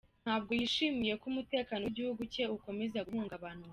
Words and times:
Ntabwo 0.23 0.51
yishimiye 0.59 1.13
ko 1.21 1.25
umutekano 1.31 1.81
w’igihugu 1.83 2.21
cye 2.33 2.43
ukomeza 2.55 3.05
guhungabanwa. 3.07 3.67